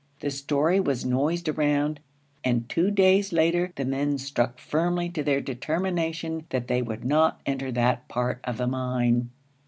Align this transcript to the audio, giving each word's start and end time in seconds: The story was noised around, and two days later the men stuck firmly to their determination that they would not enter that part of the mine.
The 0.21 0.31
story 0.31 0.79
was 0.79 1.05
noised 1.05 1.47
around, 1.47 1.99
and 2.43 2.67
two 2.67 2.89
days 2.89 3.31
later 3.31 3.71
the 3.75 3.85
men 3.85 4.17
stuck 4.17 4.57
firmly 4.57 5.09
to 5.09 5.21
their 5.23 5.41
determination 5.41 6.47
that 6.49 6.67
they 6.67 6.81
would 6.81 7.05
not 7.05 7.39
enter 7.45 7.71
that 7.73 8.07
part 8.07 8.39
of 8.43 8.57
the 8.57 8.65
mine. 8.65 9.29